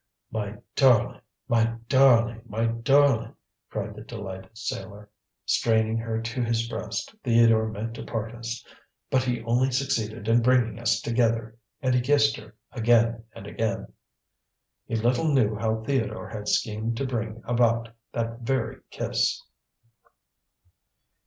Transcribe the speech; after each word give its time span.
"My 0.31 0.57
darling! 0.75 1.21
my 1.47 1.75
darling! 1.87 2.41
my 2.47 2.65
darling!" 2.65 3.35
cried 3.69 3.93
the 3.93 4.01
delighted 4.01 4.57
sailor, 4.57 5.11
straining 5.45 5.99
her 5.99 6.19
to 6.19 6.43
his 6.43 6.67
breast. 6.67 7.13
"Theodore 7.23 7.67
meant 7.67 7.93
to 7.97 8.03
part 8.03 8.33
us, 8.33 8.65
but 9.11 9.21
he 9.21 9.43
only 9.43 9.69
succeeded 9.69 10.27
in 10.27 10.41
bringing 10.41 10.79
us 10.79 11.01
together!" 11.01 11.55
and 11.83 11.93
he 11.93 12.01
kissed 12.01 12.35
her 12.37 12.55
again 12.71 13.25
and 13.35 13.45
again. 13.45 13.93
He 14.87 14.95
little 14.95 15.31
knew 15.31 15.53
how 15.55 15.83
Theodore 15.83 16.29
had 16.29 16.47
schemed 16.47 16.97
to 16.97 17.05
bring 17.05 17.43
about 17.45 17.89
that 18.11 18.39
very 18.39 18.79
kiss! 18.89 19.39